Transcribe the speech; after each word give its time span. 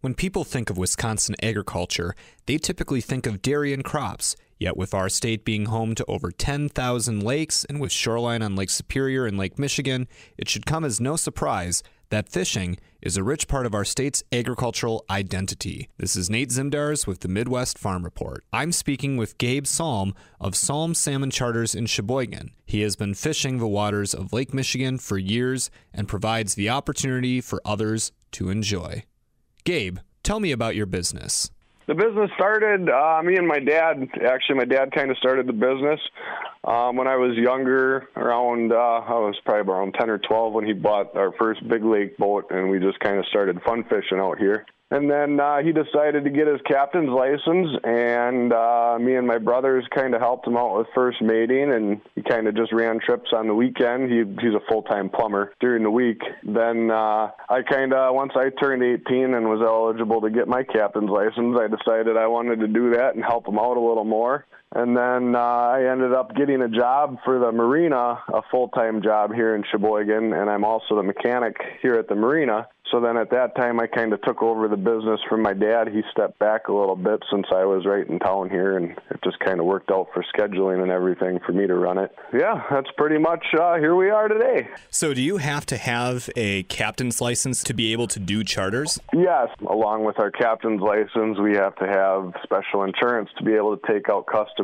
When 0.00 0.14
people 0.14 0.44
think 0.44 0.70
of 0.70 0.78
Wisconsin 0.78 1.34
agriculture, 1.42 2.14
they 2.46 2.56
typically 2.56 3.00
think 3.00 3.26
of 3.26 3.42
dairy 3.42 3.72
and 3.72 3.82
crops. 3.82 4.36
Yet, 4.56 4.76
with 4.76 4.94
our 4.94 5.08
state 5.08 5.44
being 5.44 5.66
home 5.66 5.96
to 5.96 6.04
over 6.06 6.30
10,000 6.30 7.20
lakes 7.20 7.64
and 7.64 7.80
with 7.80 7.90
shoreline 7.90 8.40
on 8.40 8.54
Lake 8.54 8.70
Superior 8.70 9.26
and 9.26 9.36
Lake 9.36 9.58
Michigan, 9.58 10.06
it 10.36 10.48
should 10.48 10.66
come 10.66 10.84
as 10.84 11.00
no 11.00 11.16
surprise 11.16 11.82
that 12.10 12.28
fishing 12.28 12.78
is 13.02 13.16
a 13.16 13.24
rich 13.24 13.48
part 13.48 13.66
of 13.66 13.74
our 13.74 13.84
state's 13.84 14.22
agricultural 14.30 15.04
identity. 15.10 15.88
This 15.98 16.14
is 16.14 16.30
Nate 16.30 16.50
Zimdars 16.50 17.06
with 17.06 17.20
the 17.20 17.28
Midwest 17.28 17.76
Farm 17.76 18.04
Report. 18.04 18.44
I'm 18.52 18.70
speaking 18.70 19.16
with 19.16 19.36
Gabe 19.36 19.66
Salm 19.66 20.14
of 20.40 20.54
Salm 20.54 20.94
Salmon 20.94 21.30
Charters 21.30 21.74
in 21.74 21.86
Sheboygan. 21.86 22.52
He 22.66 22.82
has 22.82 22.94
been 22.94 23.14
fishing 23.14 23.58
the 23.58 23.66
waters 23.66 24.14
of 24.14 24.32
Lake 24.32 24.54
Michigan 24.54 24.98
for 24.98 25.18
years 25.18 25.72
and 25.92 26.06
provides 26.06 26.54
the 26.54 26.70
opportunity 26.70 27.40
for 27.40 27.60
others 27.64 28.12
to 28.32 28.48
enjoy. 28.48 29.02
Gabe, 29.68 29.98
tell 30.22 30.40
me 30.40 30.50
about 30.50 30.76
your 30.76 30.86
business. 30.86 31.50
The 31.88 31.94
business 31.94 32.30
started, 32.36 32.88
uh, 32.88 33.20
me 33.22 33.36
and 33.36 33.46
my 33.46 33.58
dad, 33.58 34.08
actually, 34.26 34.56
my 34.56 34.64
dad 34.64 34.92
kind 34.92 35.10
of 35.10 35.18
started 35.18 35.46
the 35.46 35.52
business 35.52 36.00
um, 36.64 36.96
when 36.96 37.06
I 37.06 37.16
was 37.16 37.36
younger, 37.36 38.08
around, 38.16 38.72
uh, 38.72 38.76
I 38.76 39.12
was 39.12 39.36
probably 39.44 39.70
around 39.70 39.92
10 39.92 40.08
or 40.08 40.16
12 40.20 40.54
when 40.54 40.64
he 40.64 40.72
bought 40.72 41.14
our 41.14 41.32
first 41.38 41.68
big 41.68 41.84
lake 41.84 42.16
boat, 42.16 42.46
and 42.48 42.70
we 42.70 42.78
just 42.78 42.98
kind 43.00 43.18
of 43.18 43.26
started 43.26 43.60
fun 43.60 43.84
fishing 43.84 44.18
out 44.18 44.38
here. 44.38 44.64
And 44.90 45.10
then 45.10 45.38
uh, 45.38 45.58
he 45.58 45.72
decided 45.72 46.24
to 46.24 46.30
get 46.30 46.46
his 46.46 46.60
captain's 46.66 47.10
license, 47.10 47.78
and 47.84 48.52
uh, 48.54 48.96
me 48.98 49.16
and 49.16 49.26
my 49.26 49.36
brothers 49.36 49.84
kind 49.94 50.14
of 50.14 50.22
helped 50.22 50.46
him 50.46 50.56
out 50.56 50.78
with 50.78 50.86
first 50.94 51.20
mating, 51.20 51.72
and 51.72 52.00
he 52.14 52.22
kind 52.22 52.48
of 52.48 52.56
just 52.56 52.72
ran 52.72 52.98
trips 52.98 53.30
on 53.34 53.48
the 53.48 53.54
weekend. 53.54 54.10
He, 54.10 54.24
he's 54.40 54.54
a 54.54 54.64
full 54.66 54.82
time 54.82 55.10
plumber 55.10 55.52
during 55.60 55.82
the 55.82 55.90
week. 55.90 56.22
Then 56.42 56.90
uh, 56.90 57.30
I 57.50 57.62
kind 57.68 57.92
of, 57.92 58.14
once 58.14 58.32
I 58.34 58.48
turned 58.48 58.82
18 58.82 59.34
and 59.34 59.50
was 59.50 59.60
eligible 59.60 60.22
to 60.22 60.30
get 60.30 60.48
my 60.48 60.62
captain's 60.62 61.10
license, 61.10 61.58
I 61.60 61.68
decided 61.68 62.16
I 62.16 62.26
wanted 62.26 62.60
to 62.60 62.68
do 62.68 62.92
that 62.94 63.14
and 63.14 63.22
help 63.22 63.46
him 63.46 63.58
out 63.58 63.76
a 63.76 63.80
little 63.80 64.04
more. 64.04 64.46
And 64.74 64.96
then 64.96 65.34
uh, 65.34 65.38
I 65.38 65.90
ended 65.90 66.12
up 66.12 66.34
getting 66.36 66.60
a 66.60 66.68
job 66.68 67.18
for 67.24 67.38
the 67.38 67.52
marina, 67.52 68.22
a 68.32 68.42
full 68.50 68.68
time 68.68 69.02
job 69.02 69.32
here 69.32 69.54
in 69.54 69.64
Sheboygan, 69.70 70.32
and 70.34 70.50
I'm 70.50 70.64
also 70.64 70.96
the 70.96 71.02
mechanic 71.02 71.56
here 71.80 71.94
at 71.94 72.08
the 72.08 72.14
marina. 72.14 72.68
So 72.90 73.00
then 73.00 73.18
at 73.18 73.30
that 73.30 73.54
time, 73.54 73.80
I 73.80 73.86
kind 73.86 74.14
of 74.14 74.22
took 74.22 74.42
over 74.42 74.66
the 74.66 74.76
business 74.76 75.20
from 75.28 75.42
my 75.42 75.52
dad. 75.52 75.88
He 75.88 76.00
stepped 76.10 76.38
back 76.38 76.68
a 76.68 76.72
little 76.72 76.96
bit 76.96 77.22
since 77.30 77.46
I 77.54 77.64
was 77.64 77.84
right 77.84 78.08
in 78.08 78.18
town 78.18 78.48
here, 78.48 78.78
and 78.78 78.92
it 79.10 79.20
just 79.22 79.38
kind 79.40 79.60
of 79.60 79.66
worked 79.66 79.90
out 79.90 80.08
for 80.14 80.24
scheduling 80.34 80.82
and 80.82 80.90
everything 80.90 81.38
for 81.44 81.52
me 81.52 81.66
to 81.66 81.74
run 81.74 81.98
it. 81.98 82.14
Yeah, 82.32 82.62
that's 82.70 82.88
pretty 82.96 83.18
much 83.18 83.44
uh, 83.60 83.76
here 83.76 83.94
we 83.94 84.08
are 84.08 84.28
today. 84.28 84.68
So, 84.90 85.12
do 85.12 85.20
you 85.20 85.36
have 85.36 85.66
to 85.66 85.76
have 85.76 86.30
a 86.34 86.62
captain's 86.64 87.20
license 87.20 87.62
to 87.64 87.74
be 87.74 87.92
able 87.92 88.08
to 88.08 88.18
do 88.18 88.42
charters? 88.42 88.98
Yes. 89.12 89.48
Along 89.68 90.04
with 90.04 90.18
our 90.18 90.30
captain's 90.30 90.80
license, 90.80 91.38
we 91.38 91.56
have 91.56 91.76
to 91.76 91.86
have 91.86 92.32
special 92.42 92.84
insurance 92.84 93.28
to 93.36 93.44
be 93.44 93.52
able 93.52 93.76
to 93.76 93.86
take 93.86 94.08
out 94.08 94.26
customers. 94.26 94.57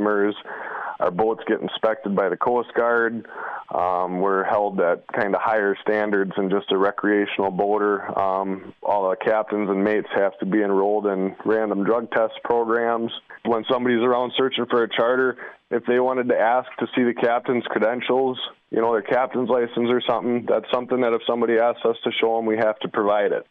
Our 1.01 1.11
boats 1.11 1.43
get 1.47 1.61
inspected 1.61 2.15
by 2.15 2.29
the 2.29 2.37
Coast 2.37 2.73
Guard. 2.75 3.27
Um, 3.75 4.21
we're 4.21 4.45
held 4.45 4.81
at 4.81 5.05
kind 5.09 5.35
of 5.35 5.41
higher 5.41 5.77
standards 5.83 6.33
than 6.37 6.51
just 6.51 6.71
a 6.71 6.79
recreational 6.79 7.51
boater. 7.51 8.17
Um, 8.19 8.75
all 8.83 9.11
the 9.11 9.17
captains 9.17 9.69
and 9.69 9.83
mates 9.83 10.09
have 10.15 10.39
to 10.39 10.47
be 10.47 10.63
enrolled 10.63 11.07
in 11.07 11.35
random 11.45 11.85
drug 11.85 12.11
test 12.13 12.35
programs. 12.45 13.11
When 13.45 13.65
somebody's 13.71 14.03
around 14.03 14.33
searching 14.37 14.67
for 14.71 14.85
a 14.85 14.89
charter, 14.89 15.37
if 15.71 15.85
they 15.87 15.99
wanted 15.99 16.29
to 16.29 16.39
ask 16.39 16.69
to 16.79 16.87
see 16.95 17.03
the 17.03 17.15
captain's 17.15 17.65
credentials, 17.65 18.39
you 18.71 18.81
know, 18.81 18.93
their 18.93 19.03
captain's 19.03 19.49
license 19.49 19.91
or 19.91 20.01
something, 20.09 20.47
that's 20.49 20.71
something 20.73 21.01
that 21.01 21.13
if 21.13 21.23
somebody 21.27 21.59
asks 21.59 21.85
us 21.85 21.97
to 22.05 22.13
show 22.21 22.37
them, 22.37 22.47
we 22.47 22.57
have 22.57 22.79
to 22.81 22.89
provide 22.89 23.33
it. 23.33 23.47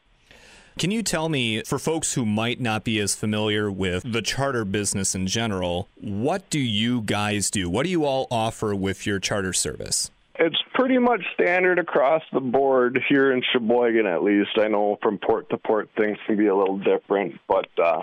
Can 0.79 0.89
you 0.89 1.03
tell 1.03 1.29
me, 1.29 1.61
for 1.63 1.77
folks 1.77 2.13
who 2.13 2.25
might 2.25 2.59
not 2.59 2.83
be 2.83 2.99
as 2.99 3.13
familiar 3.13 3.71
with 3.71 4.11
the 4.11 4.21
charter 4.23 4.65
business 4.65 5.13
in 5.13 5.27
general, 5.27 5.87
what 6.01 6.49
do 6.49 6.59
you 6.59 7.01
guys 7.01 7.51
do? 7.51 7.69
What 7.69 7.83
do 7.83 7.89
you 7.89 8.05
all 8.05 8.27
offer 8.31 8.73
with 8.73 9.05
your 9.05 9.19
charter 9.19 9.53
service? 9.53 10.09
It's 10.39 10.57
pretty 10.73 10.97
much 10.97 11.21
standard 11.35 11.77
across 11.77 12.23
the 12.33 12.39
board 12.39 12.99
here 13.07 13.33
in 13.33 13.43
Sheboygan, 13.53 14.07
at 14.07 14.23
least. 14.23 14.57
I 14.57 14.67
know 14.67 14.97
from 15.03 15.19
port 15.19 15.47
to 15.51 15.57
port 15.57 15.89
things 15.95 16.17
can 16.25 16.37
be 16.37 16.47
a 16.47 16.55
little 16.55 16.79
different, 16.79 17.39
but 17.47 17.67
uh, 17.81 18.01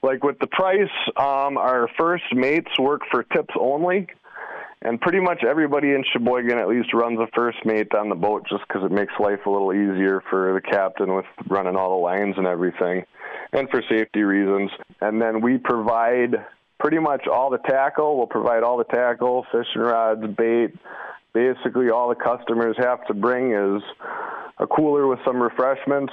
like 0.00 0.22
with 0.22 0.38
the 0.38 0.46
price, 0.46 0.88
um, 1.16 1.58
our 1.58 1.88
first 1.98 2.24
mates 2.32 2.70
work 2.78 3.02
for 3.10 3.24
tips 3.24 3.54
only 3.58 4.06
and 4.82 5.00
pretty 5.00 5.20
much 5.20 5.44
everybody 5.44 5.88
in 5.90 6.04
Sheboygan 6.12 6.58
at 6.58 6.68
least 6.68 6.94
runs 6.94 7.18
a 7.18 7.26
first 7.34 7.58
mate 7.64 7.94
on 7.94 8.08
the 8.08 8.14
boat 8.14 8.46
just 8.48 8.62
because 8.66 8.82
it 8.84 8.92
makes 8.92 9.12
life 9.20 9.40
a 9.46 9.50
little 9.50 9.72
easier 9.72 10.22
for 10.30 10.54
the 10.54 10.60
captain 10.60 11.14
with 11.14 11.26
running 11.48 11.76
all 11.76 11.90
the 11.98 12.02
lines 12.02 12.34
and 12.38 12.46
everything, 12.46 13.04
and 13.52 13.68
for 13.68 13.82
safety 13.90 14.22
reasons. 14.22 14.70
And 15.00 15.20
then 15.20 15.42
we 15.42 15.58
provide 15.58 16.46
pretty 16.78 16.98
much 16.98 17.26
all 17.26 17.50
the 17.50 17.58
tackle. 17.58 18.16
We'll 18.16 18.26
provide 18.26 18.62
all 18.62 18.78
the 18.78 18.84
tackle, 18.84 19.44
fishing 19.52 19.82
rods, 19.82 20.26
bait. 20.36 20.74
Basically, 21.32 21.90
all 21.90 22.08
the 22.08 22.14
customers 22.14 22.74
have 22.78 23.06
to 23.06 23.14
bring 23.14 23.52
is 23.52 23.82
a 24.58 24.66
cooler 24.66 25.06
with 25.06 25.20
some 25.24 25.42
refreshments, 25.42 26.12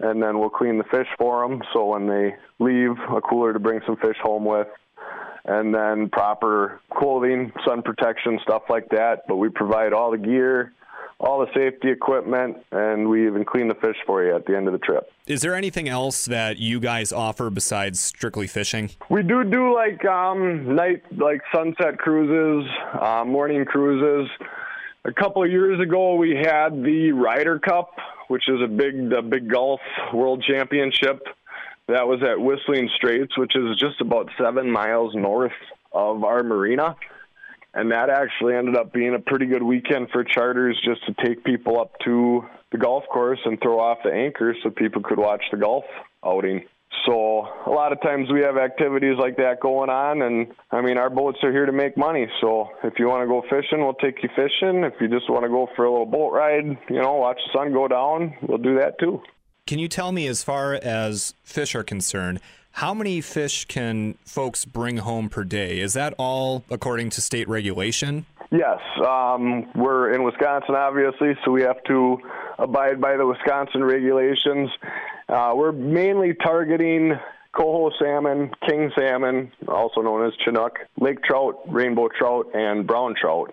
and 0.00 0.22
then 0.22 0.38
we'll 0.38 0.50
clean 0.50 0.78
the 0.78 0.84
fish 0.84 1.06
for 1.18 1.46
them. 1.46 1.62
So 1.72 1.84
when 1.84 2.08
they 2.08 2.34
leave, 2.58 2.96
a 3.14 3.20
cooler 3.20 3.52
to 3.52 3.60
bring 3.60 3.80
some 3.86 3.96
fish 3.96 4.16
home 4.22 4.44
with 4.44 4.66
and 5.46 5.72
then 5.74 6.08
proper 6.10 6.80
clothing, 6.92 7.52
sun 7.66 7.82
protection, 7.82 8.38
stuff 8.42 8.62
like 8.68 8.88
that. 8.90 9.22
But 9.28 9.36
we 9.36 9.48
provide 9.48 9.92
all 9.92 10.10
the 10.10 10.18
gear, 10.18 10.72
all 11.20 11.40
the 11.40 11.46
safety 11.54 11.90
equipment, 11.90 12.58
and 12.72 13.08
we 13.08 13.26
even 13.26 13.44
clean 13.44 13.68
the 13.68 13.74
fish 13.74 13.96
for 14.06 14.24
you 14.24 14.34
at 14.34 14.44
the 14.46 14.56
end 14.56 14.66
of 14.66 14.72
the 14.72 14.78
trip. 14.78 15.10
Is 15.26 15.40
there 15.42 15.54
anything 15.54 15.88
else 15.88 16.26
that 16.26 16.58
you 16.58 16.80
guys 16.80 17.12
offer 17.12 17.48
besides 17.48 18.00
strictly 18.00 18.46
fishing? 18.46 18.90
We 19.08 19.22
do 19.22 19.44
do 19.44 19.74
like 19.74 20.04
um, 20.04 20.74
night, 20.74 21.02
like 21.16 21.40
sunset 21.54 21.98
cruises, 21.98 22.68
uh, 23.00 23.24
morning 23.24 23.64
cruises. 23.64 24.28
A 25.04 25.12
couple 25.12 25.44
of 25.44 25.50
years 25.50 25.80
ago, 25.80 26.16
we 26.16 26.30
had 26.30 26.82
the 26.82 27.12
Ryder 27.12 27.60
Cup, 27.60 27.92
which 28.26 28.48
is 28.48 28.60
a 28.60 28.66
big, 28.66 29.08
the 29.08 29.22
big 29.22 29.48
golf 29.48 29.80
world 30.12 30.44
championship 30.46 31.22
that 31.88 32.06
was 32.06 32.20
at 32.22 32.40
Whistling 32.40 32.88
Straits, 32.96 33.36
which 33.38 33.54
is 33.54 33.76
just 33.78 34.00
about 34.00 34.28
seven 34.40 34.70
miles 34.70 35.14
north 35.14 35.52
of 35.92 36.24
our 36.24 36.42
marina. 36.42 36.96
And 37.74 37.92
that 37.92 38.08
actually 38.08 38.54
ended 38.54 38.76
up 38.76 38.92
being 38.92 39.14
a 39.14 39.18
pretty 39.18 39.46
good 39.46 39.62
weekend 39.62 40.08
for 40.10 40.24
charters 40.24 40.80
just 40.82 41.04
to 41.06 41.14
take 41.24 41.44
people 41.44 41.78
up 41.78 41.92
to 42.04 42.44
the 42.72 42.78
golf 42.78 43.04
course 43.12 43.38
and 43.44 43.60
throw 43.60 43.78
off 43.78 43.98
the 44.02 44.12
anchor 44.12 44.54
so 44.62 44.70
people 44.70 45.02
could 45.02 45.18
watch 45.18 45.42
the 45.52 45.58
golf 45.58 45.84
outing. 46.24 46.64
So 47.04 47.46
a 47.66 47.70
lot 47.70 47.92
of 47.92 48.00
times 48.00 48.28
we 48.32 48.40
have 48.40 48.56
activities 48.56 49.16
like 49.18 49.36
that 49.36 49.60
going 49.60 49.90
on, 49.90 50.22
and 50.22 50.48
I 50.72 50.80
mean 50.80 50.96
our 50.96 51.10
boats 51.10 51.38
are 51.42 51.52
here 51.52 51.66
to 51.66 51.72
make 51.72 51.96
money. 51.96 52.26
So 52.40 52.70
if 52.82 52.94
you 52.98 53.06
want 53.06 53.22
to 53.22 53.28
go 53.28 53.42
fishing, 53.42 53.84
we'll 53.84 53.94
take 53.94 54.22
you 54.22 54.30
fishing. 54.30 54.82
If 54.82 54.94
you 55.00 55.08
just 55.08 55.30
want 55.30 55.44
to 55.44 55.48
go 55.48 55.68
for 55.76 55.84
a 55.84 55.90
little 55.90 56.06
boat 56.06 56.32
ride, 56.32 56.64
you 56.88 57.00
know, 57.00 57.14
watch 57.16 57.38
the 57.46 57.58
sun 57.58 57.72
go 57.72 57.86
down, 57.86 58.34
we'll 58.42 58.58
do 58.58 58.78
that 58.78 58.98
too. 58.98 59.20
Can 59.66 59.80
you 59.80 59.88
tell 59.88 60.12
me, 60.12 60.28
as 60.28 60.44
far 60.44 60.74
as 60.74 61.34
fish 61.42 61.74
are 61.74 61.82
concerned, 61.82 62.38
how 62.70 62.94
many 62.94 63.20
fish 63.20 63.64
can 63.64 64.14
folks 64.24 64.64
bring 64.64 64.98
home 64.98 65.28
per 65.28 65.42
day? 65.42 65.80
Is 65.80 65.94
that 65.94 66.14
all 66.18 66.62
according 66.70 67.10
to 67.10 67.20
state 67.20 67.48
regulation? 67.48 68.26
Yes, 68.52 68.78
um, 69.04 69.68
we're 69.74 70.12
in 70.12 70.22
Wisconsin, 70.22 70.76
obviously, 70.76 71.36
so 71.44 71.50
we 71.50 71.62
have 71.62 71.82
to 71.88 72.16
abide 72.60 73.00
by 73.00 73.16
the 73.16 73.26
Wisconsin 73.26 73.82
regulations. 73.82 74.70
Uh, 75.28 75.52
we're 75.56 75.72
mainly 75.72 76.32
targeting 76.34 77.14
coho 77.50 77.90
salmon, 77.98 78.52
king 78.68 78.92
salmon, 78.96 79.50
also 79.66 80.00
known 80.00 80.24
as 80.28 80.32
chinook, 80.44 80.78
lake 81.00 81.24
trout, 81.24 81.58
rainbow 81.66 82.08
trout, 82.16 82.46
and 82.54 82.86
brown 82.86 83.16
trout. 83.20 83.52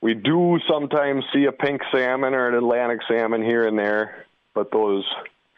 We 0.00 0.14
do 0.14 0.58
sometimes 0.68 1.22
see 1.32 1.44
a 1.44 1.52
pink 1.52 1.82
salmon 1.92 2.34
or 2.34 2.48
an 2.48 2.56
Atlantic 2.56 2.98
salmon 3.06 3.44
here 3.44 3.64
and 3.64 3.78
there, 3.78 4.26
but 4.54 4.72
those 4.72 5.04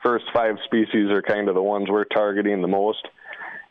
first 0.03 0.25
five 0.32 0.56
species 0.64 1.10
are 1.10 1.22
kind 1.22 1.48
of 1.48 1.54
the 1.54 1.62
ones 1.62 1.88
we're 1.88 2.04
targeting 2.04 2.62
the 2.62 2.68
most. 2.68 3.06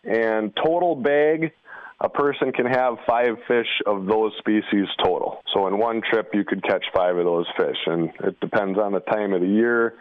And 0.03 0.55
total 0.55 0.95
bag, 0.95 1.51
a 1.99 2.09
person 2.09 2.51
can 2.51 2.65
have 2.67 2.97
five 3.07 3.37
fish 3.47 3.67
of 3.85 4.05
those 4.05 4.31
species 4.37 4.87
total. 5.03 5.41
So 5.53 5.67
in 5.67 5.77
one 5.77 6.01
trip, 6.09 6.29
you 6.33 6.43
could 6.43 6.63
catch 6.63 6.85
five 6.93 7.17
of 7.17 7.25
those 7.25 7.47
fish, 7.57 7.77
and 7.87 8.11
it 8.23 8.39
depends 8.39 8.77
on 8.77 8.93
the 8.93 8.99
time 8.99 9.33
of 9.33 9.41
the 9.41 9.47
year. 9.47 9.95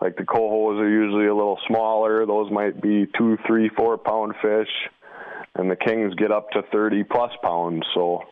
Like 0.00 0.16
the 0.16 0.24
cohos 0.24 0.80
are 0.80 0.88
usually 0.88 1.26
a 1.26 1.34
little 1.34 1.58
smaller; 1.66 2.26
those 2.26 2.50
might 2.50 2.80
be 2.80 3.06
two, 3.16 3.36
three, 3.46 3.68
four 3.76 3.98
pound 3.98 4.34
fish, 4.42 4.68
and 5.54 5.70
the 5.70 5.76
kings 5.76 6.14
get 6.14 6.32
up 6.32 6.50
to 6.50 6.62
thirty 6.72 7.04
plus 7.04 7.32
pounds. 7.42 7.84
So 7.94 8.22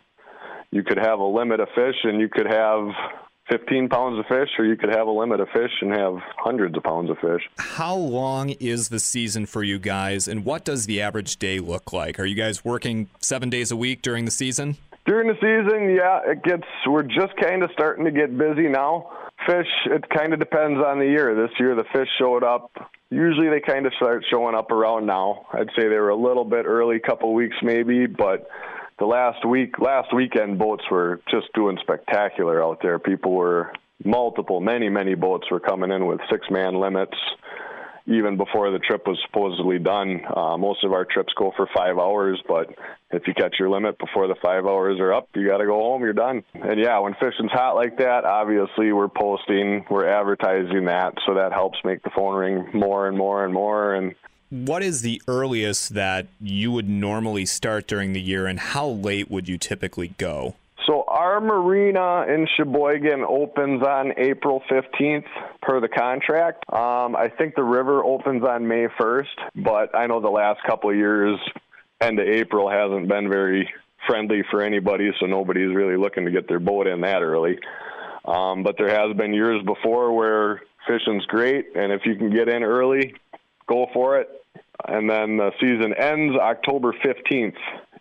you 0.71 0.83
could 0.83 0.99
have 0.99 1.19
a 1.19 1.25
limit 1.25 1.61
of 1.61 1.69
fish, 1.75 1.97
and 2.05 2.21
you 2.21 2.29
could 2.29 2.47
have 2.47 2.89
15 3.51 3.89
pounds 3.89 4.19
of 4.19 4.27
fish, 4.27 4.49
or 4.59 4.65
you 4.65 4.77
could 4.77 4.89
have 4.91 5.07
a 5.07 5.11
limit 5.11 5.41
of 5.41 5.49
fish 5.51 5.71
and 5.81 5.93
have 5.93 6.17
hundreds 6.37 6.77
of 6.77 6.83
pounds 6.83 7.11
of 7.11 7.19
fish. 7.19 7.43
How 7.59 7.95
long 7.95 8.51
is 8.51 8.89
the 8.89 8.99
season 8.99 9.47
for 9.47 9.63
you 9.63 9.79
guys, 9.79 10.27
and 10.27 10.45
what 10.45 10.65
does 10.65 10.87
the 10.87 11.01
average 11.01 11.37
day 11.37 11.61
look 11.61 11.93
like? 11.93 12.19
Are 12.19 12.25
you 12.25 12.35
guys 12.35 12.65
working 12.65 13.09
seven 13.21 13.49
days 13.49 13.71
a 13.71 13.77
week 13.77 14.03
during 14.03 14.25
the 14.25 14.31
season? 14.31 14.77
During 15.07 15.29
the 15.29 15.35
season, 15.35 15.95
yeah, 15.95 16.21
it 16.27 16.43
gets. 16.43 16.67
We're 16.87 17.05
just 17.05 17.37
kind 17.41 17.63
of 17.63 17.71
starting 17.73 18.05
to 18.05 18.11
get 18.11 18.37
busy 18.37 18.69
now. 18.69 19.11
Fish, 19.47 19.69
it 19.87 20.05
kind 20.11 20.33
of 20.33 20.41
depends 20.41 20.81
on 20.85 20.99
the 20.99 21.07
year. 21.07 21.35
This 21.37 21.55
year, 21.61 21.77
the 21.77 21.85
fish 21.93 22.09
showed 22.19 22.43
up. 22.43 22.73
Usually, 23.11 23.49
they 23.49 23.61
kind 23.61 23.87
of 23.87 23.93
start 23.95 24.25
showing 24.29 24.57
up 24.57 24.73
around 24.73 25.07
now. 25.07 25.47
I'd 25.53 25.69
say 25.79 25.83
they 25.85 25.99
were 26.01 26.09
a 26.09 26.17
little 26.17 26.45
bit 26.45 26.67
early, 26.67 26.99
couple 26.99 27.33
weeks 27.35 27.57
maybe, 27.63 28.07
but 28.07 28.49
the 28.99 29.07
last 29.07 29.47
week, 29.47 29.79
last 29.79 30.15
weekend, 30.15 30.59
boats 30.59 30.85
were 30.91 31.21
just 31.31 31.53
doing 31.55 31.79
spectacular 31.83 32.63
out 32.63 32.81
there. 32.83 32.99
People 32.99 33.33
were 33.33 33.73
multiple, 34.05 34.61
many, 34.61 34.89
many 34.89 35.15
boats 35.15 35.51
were 35.51 35.61
coming 35.61 35.91
in 35.91 36.07
with 36.07 36.21
six 36.31 36.47
man 36.51 36.75
limits 36.75 37.17
even 38.07 38.37
before 38.37 38.71
the 38.71 38.79
trip 38.79 39.07
was 39.07 39.19
supposedly 39.27 39.79
done. 39.79 40.21
Uh, 40.35 40.57
most 40.57 40.85
of 40.85 40.93
our 40.93 41.05
trips 41.05 41.33
go 41.37 41.53
for 41.57 41.69
five 41.75 41.99
hours, 41.99 42.41
but 42.47 42.69
if 43.11 43.27
you 43.27 43.35
catch 43.35 43.57
your 43.59 43.69
limit 43.69 43.99
before 43.99 44.29
the 44.29 44.37
five 44.43 44.65
hours 44.65 45.01
are 45.01 45.13
up, 45.13 45.29
you 45.35 45.47
got 45.47 45.59
to 45.59 45.67
go 45.67 45.75
home. 45.75 46.03
You're 46.03 46.13
done. 46.13 46.45
And 46.55 46.79
yeah, 46.79 46.99
when 47.01 47.15
fishing's 47.15 47.51
hot 47.51 47.75
like 47.75 47.99
that, 47.99 48.25
obviously 48.25 48.93
we're 48.93 49.09
posting, 49.09 49.85
we're 49.91 50.07
advertising 50.07 50.85
that, 50.85 51.15
so 51.27 51.35
that 51.35 51.53
helps 51.53 51.79
make 51.85 52.03
the 52.03 52.11
phone 52.15 52.37
ring 52.37 52.69
more 52.73 53.09
and 53.09 53.19
more 53.19 53.45
and 53.45 53.53
more. 53.53 53.95
And 53.95 54.15
what 54.51 54.83
is 54.83 55.03
the 55.03 55.21
earliest 55.27 55.95
that 55.95 56.27
you 56.41 56.71
would 56.73 56.89
normally 56.89 57.47
start 57.47 57.87
during 57.87 58.13
the 58.13 58.21
year, 58.21 58.47
and 58.47 58.59
how 58.59 58.87
late 58.87 59.31
would 59.31 59.49
you 59.49 59.59
typically 59.59 60.09
go? 60.19 60.55
So 60.87 61.05
our 61.09 61.41
marina 61.41 62.27
in 62.33 62.47
Sheboygan 62.57 63.25
opens 63.29 63.83
on 63.83 64.13
April 64.17 64.63
15th 64.71 65.25
per 65.61 65.81
the 65.81 65.89
contract. 65.89 66.63
Um, 66.73 67.17
I 67.17 67.29
think 67.37 67.57
the 67.57 67.65
river 67.65 68.05
opens 68.05 68.45
on 68.45 68.69
May 68.69 68.87
1st, 69.01 69.65
but 69.65 69.97
I 69.97 70.07
know 70.07 70.21
the 70.21 70.29
last 70.29 70.61
couple 70.65 70.91
of 70.91 70.97
years, 70.97 71.41
end 72.01 72.21
of 72.21 72.29
April 72.29 72.71
hasn't 72.71 73.09
been 73.09 73.29
very 73.29 73.69
friendly 74.07 74.45
for 74.49 74.63
anybody, 74.63 75.11
so 75.19 75.27
nobody's 75.27 75.75
really 75.75 75.97
looking 75.97 76.25
to 76.25 76.31
get 76.31 76.47
their 76.47 76.61
boat 76.61 76.87
in 76.87 77.01
that 77.01 77.23
early. 77.23 77.59
Um, 78.25 78.63
but 78.63 78.77
there 78.79 78.91
has 78.91 79.17
been 79.17 79.35
years 79.35 79.63
before 79.65 80.13
where 80.13 80.63
fishing's 80.87 81.27
great, 81.27 81.75
and 81.75 81.93
if 81.93 82.03
you 82.05 82.15
can 82.15 82.31
get 82.31 82.49
in 82.49 82.63
early, 82.63 83.15
go 83.69 83.87
for 83.93 84.19
it. 84.21 84.29
And 84.87 85.09
then 85.09 85.37
the 85.37 85.53
season 85.61 85.95
ends 85.95 86.37
October 86.37 86.93
15th 87.05 87.57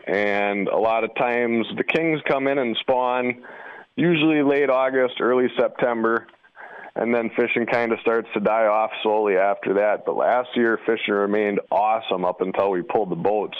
and 0.06 0.68
a 0.68 0.78
lot 0.78 1.04
of 1.04 1.16
times 1.16 1.66
the 1.78 1.84
kings 1.84 2.22
come 2.28 2.48
in 2.48 2.58
and 2.58 2.78
spawn 2.82 3.44
usually 3.96 4.44
late 4.44 4.70
August, 4.70 5.16
early 5.20 5.48
September, 5.58 6.28
and 6.96 7.14
then 7.14 7.32
fishing 7.36 7.66
kind 7.66 7.92
of 7.92 8.00
starts 8.02 8.28
to 8.34 8.40
die 8.40 8.68
off 8.68 8.92
slowly 9.02 9.36
after 9.36 9.76
that. 9.76 10.06
But 10.06 10.16
last 10.16 10.50
year, 10.56 10.80
fishing 10.86 11.14
remained 11.14 11.60
awesome 11.72 12.24
up 12.24 12.42
until 12.42 12.70
we 12.72 12.84
pulled 12.84 13.10
the 13.10 13.16
boats. 13.16 13.58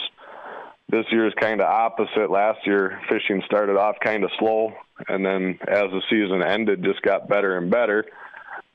This 0.88 1.04
year 1.10 1.26
is 1.26 1.34
kind 1.40 1.60
of 1.60 1.66
opposite. 1.66 2.30
Last 2.30 2.60
year, 2.64 3.00
fishing 3.08 3.42
started 3.44 3.76
off 3.76 3.96
kind 4.02 4.22
of 4.22 4.30
slow, 4.38 4.72
and 5.08 5.26
then 5.26 5.58
as 5.66 5.90
the 5.90 6.02
season 6.08 6.42
ended, 6.42 6.84
just 6.84 7.02
got 7.02 7.28
better 7.28 7.58
and 7.58 7.70
better. 7.70 8.04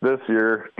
This 0.02 0.20
year, 0.28 0.72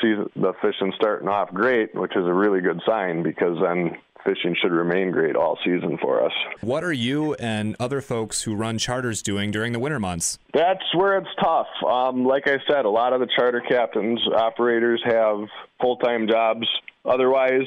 see 0.00 0.14
the 0.34 0.52
fishing 0.60 0.92
starting 0.96 1.28
off 1.28 1.52
great, 1.52 1.94
which 1.94 2.12
is 2.16 2.24
a 2.24 2.32
really 2.32 2.60
good 2.60 2.80
sign 2.86 3.22
because 3.22 3.58
then 3.62 3.96
fishing 4.26 4.56
should 4.60 4.72
remain 4.72 5.10
great 5.10 5.36
all 5.36 5.58
season 5.64 5.96
for 6.00 6.24
us. 6.24 6.32
What 6.60 6.82
are 6.84 6.92
you 6.92 7.34
and 7.34 7.76
other 7.78 8.00
folks 8.00 8.42
who 8.42 8.54
run 8.54 8.78
charters 8.78 9.22
doing 9.22 9.50
during 9.50 9.72
the 9.72 9.78
winter 9.78 10.00
months? 10.00 10.38
That's 10.52 10.82
where 10.94 11.18
it's 11.18 11.28
tough. 11.40 11.68
Um, 11.86 12.26
like 12.26 12.48
I 12.48 12.58
said, 12.68 12.84
a 12.84 12.90
lot 12.90 13.12
of 13.12 13.20
the 13.20 13.28
charter 13.36 13.62
captains, 13.66 14.20
operators 14.36 15.00
have 15.04 15.38
full 15.80 15.96
time 15.98 16.28
jobs 16.28 16.66
otherwise. 17.04 17.66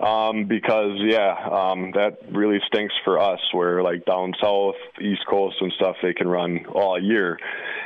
Um, 0.00 0.46
because 0.46 0.98
yeah, 0.98 1.32
um, 1.48 1.92
that 1.92 2.18
really 2.32 2.58
stinks 2.66 2.94
for 3.04 3.20
us. 3.20 3.38
Where 3.52 3.84
like 3.84 4.04
down 4.04 4.32
south, 4.42 4.74
East 5.00 5.20
Coast 5.30 5.56
and 5.60 5.72
stuff, 5.76 5.94
they 6.02 6.12
can 6.12 6.26
run 6.26 6.66
all 6.74 7.00
year, 7.00 7.38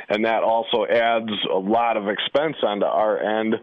and 0.09 0.25
that 0.25 0.43
also 0.43 0.85
adds 0.85 1.29
a 1.51 1.57
lot 1.57 1.97
of 1.97 2.07
expense 2.07 2.55
onto 2.63 2.85
our 2.85 3.19
end. 3.19 3.55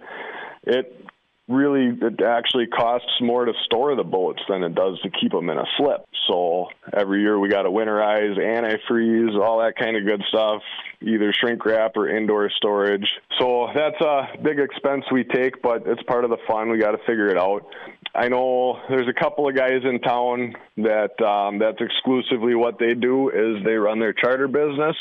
It 0.65 1.05
really 1.49 1.97
it 2.01 2.23
actually 2.23 2.67
costs 2.67 3.21
more 3.21 3.45
to 3.45 3.53
store 3.65 3.95
the 3.97 4.05
boats 4.05 4.41
than 4.49 4.63
it 4.63 4.75
does 4.75 4.99
to 5.03 5.11
keep 5.11 5.31
them 5.31 5.51
in 5.51 5.59
a 5.59 5.67
slip. 5.77 6.05
So 6.27 6.69
every 6.93 7.21
year 7.21 7.39
we 7.39 7.49
got 7.49 7.63
to 7.63 7.71
winterize, 7.71 8.39
antifreeze, 8.39 9.39
all 9.39 9.59
that 9.59 9.75
kind 9.79 9.97
of 9.97 10.05
good 10.05 10.23
stuff, 10.29 10.63
either 11.03 11.35
shrink 11.35 11.65
wrap 11.67 11.97
or 11.97 12.09
indoor 12.09 12.51
storage. 12.57 13.07
So 13.39 13.69
that's 13.75 14.01
a 14.01 14.39
big 14.43 14.59
expense 14.59 15.05
we 15.13 15.25
take, 15.25 15.61
but 15.61 15.83
it's 15.87 16.03
part 16.05 16.25
of 16.25 16.31
the 16.31 16.39
fun. 16.49 16.71
We 16.71 16.79
got 16.79 16.93
to 16.93 16.99
figure 16.99 17.29
it 17.29 17.37
out. 17.37 17.67
I 18.15 18.29
know 18.29 18.81
there's 18.89 19.09
a 19.09 19.21
couple 19.21 19.49
of 19.49 19.57
guys 19.57 19.83
in 19.85 20.01
town 20.01 20.55
that 20.79 21.21
um, 21.21 21.59
that's 21.59 21.81
exclusively 21.81 22.55
what 22.55 22.79
they 22.79 22.95
do 22.95 23.29
is 23.29 23.63
they 23.65 23.75
run 23.75 23.99
their 23.99 24.13
charter 24.15 24.49
business 24.49 24.97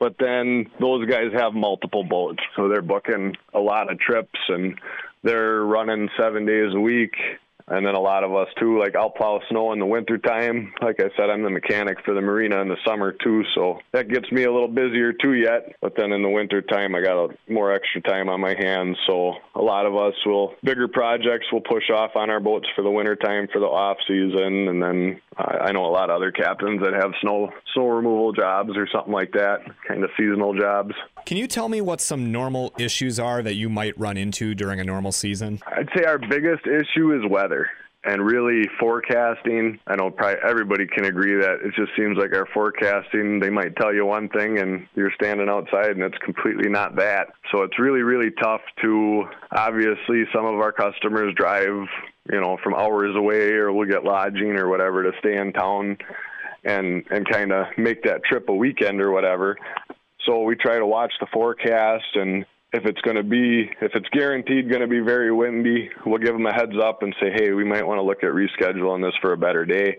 but 0.00 0.16
then 0.18 0.66
those 0.80 1.06
guys 1.06 1.30
have 1.34 1.52
multiple 1.52 2.02
boats 2.02 2.42
so 2.56 2.68
they're 2.68 2.82
booking 2.82 3.36
a 3.54 3.60
lot 3.60 3.92
of 3.92 4.00
trips 4.00 4.40
and 4.48 4.76
they're 5.22 5.62
running 5.62 6.08
seven 6.18 6.44
days 6.46 6.74
a 6.74 6.80
week 6.80 7.14
and 7.70 7.86
then 7.86 7.94
a 7.94 8.00
lot 8.00 8.24
of 8.24 8.34
us 8.34 8.48
too. 8.58 8.78
Like 8.78 8.96
I'll 8.96 9.10
plow 9.10 9.40
snow 9.48 9.72
in 9.72 9.78
the 9.78 9.86
winter 9.86 10.18
time. 10.18 10.72
Like 10.82 11.00
I 11.00 11.08
said, 11.16 11.30
I'm 11.30 11.42
the 11.42 11.50
mechanic 11.50 11.98
for 12.04 12.14
the 12.14 12.20
marina 12.20 12.60
in 12.60 12.68
the 12.68 12.76
summer 12.86 13.12
too, 13.12 13.44
so 13.54 13.78
that 13.92 14.08
gets 14.08 14.30
me 14.32 14.44
a 14.44 14.52
little 14.52 14.68
busier 14.68 15.12
too 15.12 15.34
yet. 15.34 15.76
But 15.80 15.94
then 15.96 16.12
in 16.12 16.22
the 16.22 16.28
winter 16.28 16.62
time, 16.62 16.94
I 16.94 17.00
got 17.00 17.24
a, 17.24 17.28
more 17.48 17.72
extra 17.72 18.02
time 18.02 18.28
on 18.28 18.40
my 18.40 18.54
hands. 18.58 18.96
So 19.06 19.34
a 19.54 19.62
lot 19.62 19.86
of 19.86 19.94
us 19.94 20.14
will 20.26 20.54
bigger 20.64 20.88
projects 20.88 21.46
will 21.52 21.60
push 21.60 21.88
off 21.94 22.10
on 22.16 22.28
our 22.28 22.40
boats 22.40 22.66
for 22.74 22.82
the 22.82 22.90
winter 22.90 23.16
time 23.16 23.48
for 23.52 23.60
the 23.60 23.66
off 23.66 23.98
season, 24.06 24.68
and 24.68 24.82
then 24.82 25.20
I 25.36 25.72
know 25.72 25.86
a 25.86 25.92
lot 25.92 26.10
of 26.10 26.16
other 26.16 26.32
captains 26.32 26.82
that 26.82 26.92
have 26.92 27.12
snow 27.20 27.50
snow 27.74 27.88
removal 27.88 28.32
jobs 28.32 28.70
or 28.76 28.88
something 28.92 29.12
like 29.12 29.32
that, 29.32 29.58
kind 29.86 30.02
of 30.02 30.10
seasonal 30.18 30.54
jobs. 30.58 30.94
Can 31.24 31.36
you 31.36 31.46
tell 31.46 31.68
me 31.68 31.80
what 31.80 32.00
some 32.00 32.32
normal 32.32 32.72
issues 32.78 33.20
are 33.20 33.42
that 33.42 33.54
you 33.54 33.68
might 33.68 33.98
run 33.98 34.16
into 34.16 34.54
during 34.54 34.80
a 34.80 34.84
normal 34.84 35.12
season? 35.12 35.60
I'd 35.66 35.88
say 35.96 36.04
our 36.04 36.18
biggest 36.18 36.66
issue 36.66 37.14
is 37.14 37.30
weather 37.30 37.59
and 38.04 38.24
really 38.24 38.66
forecasting. 38.78 39.78
I 39.86 39.96
know 39.96 40.10
probably 40.10 40.40
everybody 40.48 40.86
can 40.86 41.04
agree 41.04 41.34
that 41.40 41.58
it 41.62 41.74
just 41.74 41.92
seems 41.96 42.16
like 42.16 42.34
our 42.34 42.46
forecasting, 42.54 43.40
they 43.40 43.50
might 43.50 43.76
tell 43.76 43.92
you 43.92 44.06
one 44.06 44.28
thing 44.30 44.58
and 44.58 44.86
you're 44.94 45.12
standing 45.20 45.48
outside 45.48 45.90
and 45.90 46.02
it's 46.02 46.18
completely 46.24 46.70
not 46.70 46.96
that. 46.96 47.28
So 47.52 47.62
it's 47.62 47.78
really, 47.78 48.00
really 48.00 48.30
tough 48.42 48.62
to 48.82 49.24
obviously 49.52 50.24
some 50.34 50.46
of 50.46 50.54
our 50.60 50.72
customers 50.72 51.34
drive, 51.36 51.86
you 52.32 52.40
know, 52.40 52.56
from 52.62 52.74
hours 52.74 53.14
away 53.14 53.50
or 53.50 53.72
we'll 53.72 53.88
get 53.88 54.04
lodging 54.04 54.56
or 54.56 54.68
whatever 54.68 55.02
to 55.02 55.12
stay 55.18 55.36
in 55.36 55.52
town 55.52 55.98
and 56.64 57.04
and 57.10 57.28
kind 57.28 57.52
of 57.52 57.66
make 57.76 58.02
that 58.04 58.24
trip 58.24 58.48
a 58.48 58.54
weekend 58.54 59.00
or 59.00 59.10
whatever. 59.10 59.56
So 60.26 60.42
we 60.42 60.56
try 60.56 60.78
to 60.78 60.86
watch 60.86 61.12
the 61.20 61.26
forecast 61.32 62.14
and 62.14 62.44
if 62.72 62.84
it's 62.84 63.00
going 63.00 63.16
to 63.16 63.22
be 63.22 63.70
if 63.80 63.92
it's 63.94 64.08
guaranteed 64.10 64.68
going 64.68 64.82
to 64.82 64.86
be 64.86 65.00
very 65.00 65.32
windy, 65.32 65.90
we'll 66.06 66.18
give 66.18 66.32
them 66.32 66.46
a 66.46 66.52
heads 66.52 66.76
up 66.82 67.02
and 67.02 67.14
say, 67.20 67.30
hey, 67.34 67.52
we 67.52 67.64
might 67.64 67.86
want 67.86 67.98
to 67.98 68.02
look 68.02 68.22
at 68.22 68.30
rescheduling 68.30 69.02
this 69.02 69.14
for 69.20 69.32
a 69.32 69.36
better 69.36 69.64
day. 69.64 69.98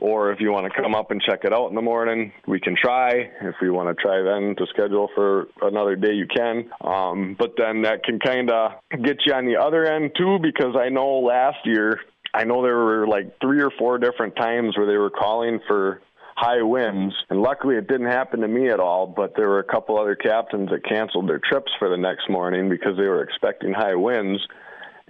Or 0.00 0.30
if 0.30 0.40
you 0.40 0.52
want 0.52 0.72
to 0.72 0.80
come 0.80 0.94
up 0.94 1.10
and 1.10 1.20
check 1.20 1.40
it 1.42 1.52
out 1.52 1.70
in 1.70 1.74
the 1.74 1.82
morning, 1.82 2.32
we 2.46 2.60
can 2.60 2.76
try. 2.80 3.10
If 3.42 3.56
we 3.60 3.68
want 3.68 3.88
to 3.88 4.00
try 4.00 4.22
then 4.22 4.54
to 4.56 4.66
schedule 4.70 5.08
for 5.14 5.48
another 5.60 5.96
day, 5.96 6.12
you 6.12 6.26
can. 6.28 6.70
Um, 6.80 7.34
but 7.36 7.54
then 7.58 7.82
that 7.82 8.04
can 8.04 8.20
kind 8.20 8.48
of 8.48 8.72
get 9.02 9.16
you 9.26 9.34
on 9.34 9.44
the 9.44 9.56
other 9.56 9.84
end 9.84 10.12
too, 10.16 10.38
because 10.40 10.76
I 10.80 10.88
know 10.88 11.18
last 11.18 11.58
year, 11.64 12.00
I 12.32 12.44
know 12.44 12.62
there 12.62 12.76
were 12.76 13.08
like 13.08 13.40
three 13.40 13.60
or 13.60 13.70
four 13.76 13.98
different 13.98 14.36
times 14.36 14.76
where 14.76 14.86
they 14.86 14.96
were 14.96 15.10
calling 15.10 15.58
for 15.66 16.00
high 16.38 16.62
winds. 16.62 17.14
And 17.30 17.42
luckily, 17.42 17.76
it 17.76 17.88
didn't 17.88 18.06
happen 18.06 18.40
to 18.40 18.48
me 18.48 18.68
at 18.68 18.78
all. 18.80 19.06
But 19.06 19.34
there 19.36 19.48
were 19.48 19.58
a 19.58 19.64
couple 19.64 19.98
other 19.98 20.14
captains 20.14 20.70
that 20.70 20.84
canceled 20.84 21.28
their 21.28 21.40
trips 21.40 21.72
for 21.78 21.88
the 21.88 21.96
next 21.96 22.30
morning 22.30 22.68
because 22.68 22.96
they 22.96 23.04
were 23.04 23.22
expecting 23.22 23.72
high 23.72 23.96
winds. 23.96 24.40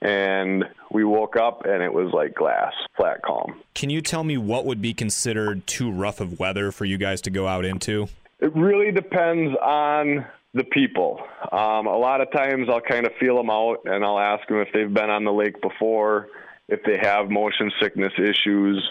And 0.00 0.64
we 0.90 1.04
woke 1.04 1.36
up 1.36 1.62
and 1.64 1.82
it 1.82 1.92
was 1.92 2.12
like 2.12 2.34
glass, 2.34 2.72
flat 2.96 3.20
calm. 3.22 3.60
Can 3.74 3.90
you 3.90 4.00
tell 4.00 4.24
me 4.24 4.38
what 4.38 4.64
would 4.64 4.80
be 4.80 4.94
considered 4.94 5.66
too 5.66 5.90
rough 5.90 6.20
of 6.20 6.38
weather 6.38 6.70
for 6.70 6.84
you 6.84 6.98
guys 6.98 7.20
to 7.22 7.30
go 7.30 7.46
out 7.46 7.64
into? 7.64 8.08
It 8.38 8.54
really 8.54 8.92
depends 8.92 9.56
on 9.56 10.24
the 10.54 10.64
people. 10.64 11.20
Um, 11.50 11.86
a 11.86 11.98
lot 11.98 12.20
of 12.20 12.30
times 12.30 12.68
I'll 12.70 12.80
kind 12.80 13.06
of 13.06 13.12
feel 13.20 13.36
them 13.36 13.50
out 13.50 13.78
and 13.84 14.04
I'll 14.04 14.20
ask 14.20 14.46
them 14.48 14.58
if 14.58 14.68
they've 14.72 14.92
been 14.92 15.10
on 15.10 15.24
the 15.24 15.32
lake 15.32 15.60
before, 15.60 16.28
if 16.68 16.80
they 16.84 16.96
have 17.02 17.28
motion 17.28 17.72
sickness 17.80 18.12
issues 18.16 18.88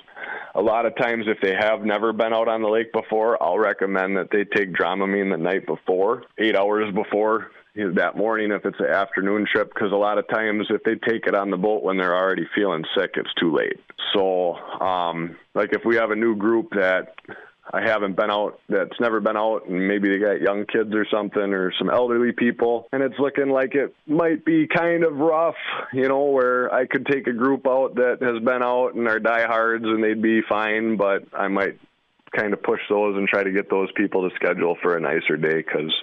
a 0.58 0.62
lot 0.62 0.88
of 0.88 0.96
times 0.98 1.26
if 1.28 1.38
they 1.40 1.54
have 1.54 1.86
never 1.86 2.12
been 2.12 2.34
out 2.34 2.48
on 2.48 2.64
the 2.64 2.68
lake 2.68 2.92
before, 2.92 3.42
I'll 3.42 3.60
recommend 3.60 4.18
that 4.18 4.32
they 4.32 4.44
take 4.44 4.74
Dramamine 4.74 5.32
the 5.32 5.38
night 5.38 5.68
before, 5.68 6.24
eight 6.40 6.56
hours 6.56 6.94
before 6.94 7.52
that 7.96 8.18
morning 8.18 8.52
if 8.52 8.66
it's 8.66 8.80
an 8.80 8.88
afternoon 8.88 9.46
trip 9.52 9.72
because 9.72 9.92
a 9.92 9.96
lot 9.96 10.18
of 10.18 10.28
times 10.30 10.66
if 10.72 10.82
they 10.84 10.96
take 10.96 11.28
it 11.28 11.36
on 11.36 11.52
the 11.52 11.58
boat 11.58 11.84
when 11.84 11.96
they're 11.96 12.16
already 12.16 12.48
feeling 12.56 12.84
sick 12.98 13.12
it's 13.16 13.34
too 13.40 13.56
late. 13.56 13.80
So 14.16 14.56
um 14.56 15.38
like 15.54 15.74
if 15.74 15.86
we 15.86 15.96
have 15.96 16.10
a 16.10 16.16
new 16.16 16.36
group 16.36 16.72
that 16.72 17.14
I 17.74 17.82
haven't 17.82 18.16
been 18.16 18.32
out 18.32 18.60
that's 18.70 19.00
never 19.00 19.20
been 19.20 19.38
out 19.38 19.68
and 19.68 19.88
maybe 19.88 20.10
they 20.10 20.20
got 20.20 20.42
young 20.42 20.66
kids 20.66 20.94
or 20.94 21.06
something 21.12 21.54
or 21.54 21.74
some 21.78 21.90
elderly 21.90 22.32
people 22.32 22.88
and 22.92 23.04
it's 23.04 23.20
looking 23.20 23.50
like 23.50 23.76
it 23.76 23.94
might 24.06 24.46
be 24.46 24.68
kind 24.68 25.04
of 25.04 25.18
rough, 25.18 25.56
you 25.94 26.08
know, 26.08 26.26
where 26.26 26.74
I 26.74 26.86
could 26.86 27.06
take 27.06 27.28
a 27.28 27.34
group 27.34 27.68
out 27.68 27.96
that 27.96 28.20
has 28.22 28.42
been 28.44 28.64
out 28.64 28.96
and 28.96 29.08
are 29.08 29.20
diehards 29.20 29.86
and 29.86 30.04
they'd 30.04 30.22
be 30.22 30.42
fine, 30.48 30.98
but 30.98 31.24
I 31.34 31.48
might 31.48 31.80
kind 32.36 32.54
of 32.54 32.62
push 32.62 32.82
those 32.90 33.18
and 33.18 33.28
try 33.28 33.44
to 33.44 33.52
get 33.52 33.70
those 33.70 33.90
people 33.96 34.30
to 34.30 34.36
schedule 34.36 34.78
for 34.82 34.96
a 34.96 35.02
nicer 35.02 35.38
day 35.38 35.58
because 35.58 35.94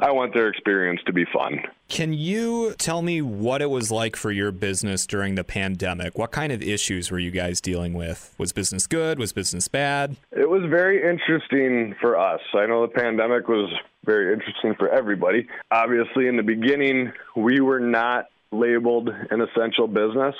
I 0.00 0.12
want 0.12 0.32
their 0.32 0.48
experience 0.48 1.00
to 1.04 1.12
be 1.12 1.26
fun. 1.26 1.60
Can 1.90 2.14
you 2.14 2.74
tell 2.78 3.02
me 3.02 3.20
what 3.20 3.60
it 3.60 3.68
was 3.68 3.90
like 3.90 4.16
for 4.16 4.32
your 4.32 4.50
business 4.50 5.06
during 5.06 5.34
the 5.34 5.44
pandemic? 5.44 6.16
What 6.16 6.30
kind 6.30 6.52
of 6.52 6.62
issues 6.62 7.10
were 7.10 7.18
you 7.18 7.30
guys 7.30 7.60
dealing 7.60 7.92
with? 7.92 8.34
Was 8.38 8.52
business 8.52 8.86
good? 8.86 9.18
Was 9.18 9.34
business 9.34 9.68
bad? 9.68 10.16
It 10.32 10.48
was 10.48 10.62
very 10.70 11.02
interesting 11.06 11.94
for 12.00 12.18
us. 12.18 12.40
I 12.54 12.64
know 12.64 12.80
the 12.80 12.92
pandemic 12.92 13.46
was 13.46 13.70
very 14.06 14.32
interesting 14.32 14.74
for 14.78 14.88
everybody. 14.88 15.46
Obviously, 15.70 16.28
in 16.28 16.36
the 16.38 16.42
beginning, 16.42 17.12
we 17.36 17.60
were 17.60 17.80
not 17.80 18.28
labeled 18.52 19.10
an 19.30 19.42
essential 19.42 19.86
business, 19.86 20.34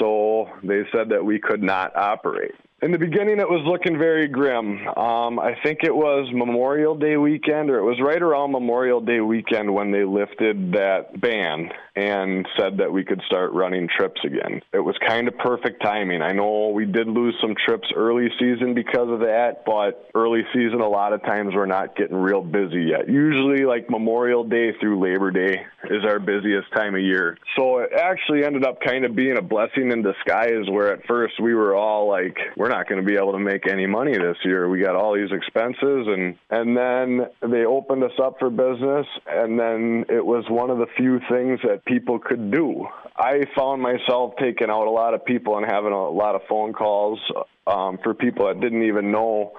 so 0.00 0.48
they 0.64 0.82
said 0.90 1.10
that 1.10 1.24
we 1.24 1.38
could 1.38 1.62
not 1.62 1.94
operate. 1.94 2.54
In 2.82 2.90
the 2.90 2.98
beginning, 2.98 3.38
it 3.38 3.48
was 3.48 3.62
looking 3.64 3.96
very 3.96 4.26
grim. 4.26 4.86
Um, 4.88 5.38
I 5.38 5.54
think 5.62 5.84
it 5.84 5.94
was 5.94 6.28
Memorial 6.34 6.96
Day 6.96 7.16
weekend, 7.16 7.70
or 7.70 7.78
it 7.78 7.84
was 7.84 7.98
right 8.02 8.20
around 8.20 8.50
Memorial 8.50 9.00
Day 9.00 9.20
weekend 9.20 9.72
when 9.72 9.90
they 9.90 10.04
lifted 10.04 10.72
that 10.72 11.18
ban 11.18 11.70
and 11.96 12.46
said 12.58 12.78
that 12.78 12.92
we 12.92 13.04
could 13.04 13.22
start 13.26 13.52
running 13.52 13.88
trips 13.96 14.20
again. 14.24 14.60
It 14.72 14.80
was 14.80 14.96
kind 15.06 15.28
of 15.28 15.38
perfect 15.38 15.82
timing. 15.82 16.20
I 16.20 16.32
know 16.32 16.72
we 16.74 16.84
did 16.84 17.06
lose 17.06 17.36
some 17.40 17.54
trips 17.64 17.88
early 17.94 18.28
season 18.38 18.74
because 18.74 19.08
of 19.08 19.20
that, 19.20 19.62
but 19.64 20.10
early 20.14 20.42
season, 20.52 20.80
a 20.80 20.88
lot 20.88 21.12
of 21.12 21.22
times 21.22 21.54
we're 21.54 21.66
not 21.66 21.96
getting 21.96 22.16
real 22.16 22.42
busy 22.42 22.90
yet. 22.90 23.08
Usually, 23.08 23.64
like 23.64 23.88
Memorial 23.88 24.44
Day 24.44 24.72
through 24.80 25.00
Labor 25.00 25.30
Day 25.30 25.64
is 25.90 26.04
our 26.04 26.18
busiest 26.18 26.72
time 26.72 26.94
of 26.94 27.00
year. 27.00 27.38
So 27.56 27.78
it 27.78 27.90
actually 27.92 28.44
ended 28.44 28.64
up 28.64 28.80
kind 28.80 29.04
of 29.04 29.14
being 29.14 29.36
a 29.38 29.42
blessing 29.42 29.92
in 29.92 30.02
disguise 30.02 30.68
where 30.68 30.92
at 30.92 31.06
first 31.06 31.40
we 31.40 31.54
were 31.54 31.74
all 31.74 32.08
like, 32.08 32.36
we're 32.56 32.68
not 32.68 32.88
going 32.88 33.00
to 33.00 33.06
be 33.06 33.16
able 33.16 33.32
to 33.32 33.38
make 33.38 33.68
any 33.68 33.86
money 33.86 34.12
this 34.12 34.36
year. 34.44 34.68
We 34.68 34.80
got 34.80 34.96
all 34.96 35.14
these 35.14 35.32
expenses 35.32 36.06
and 36.08 36.36
and 36.50 36.76
then 36.76 37.26
they 37.50 37.64
opened 37.64 38.04
us 38.04 38.18
up 38.22 38.38
for 38.38 38.50
business 38.50 39.06
and 39.26 39.58
then 39.58 40.04
it 40.08 40.24
was 40.24 40.44
one 40.48 40.70
of 40.70 40.78
the 40.78 40.86
few 40.96 41.20
things 41.30 41.60
that 41.62 41.84
people 41.84 42.18
could 42.18 42.50
do. 42.50 42.86
I 43.16 43.44
found 43.56 43.80
myself 43.80 44.34
taking 44.40 44.70
out 44.70 44.86
a 44.86 44.90
lot 44.90 45.14
of 45.14 45.24
people 45.24 45.56
and 45.56 45.66
having 45.66 45.92
a 45.92 46.08
lot 46.10 46.34
of 46.34 46.42
phone 46.48 46.72
calls 46.72 47.20
um, 47.66 47.98
for 48.02 48.14
people 48.14 48.46
that 48.46 48.60
didn't 48.60 48.82
even 48.82 49.10
know 49.10 49.52